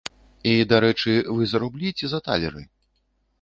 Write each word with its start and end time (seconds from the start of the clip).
І 0.53 0.53
дарэчы, 0.71 1.13
вы 1.35 1.49
за 1.51 1.61
рублі 1.65 1.93
ці 1.97 2.11
за 2.15 2.19
талеры? 2.29 2.65